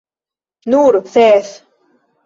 [0.75, 1.55] Nur ses!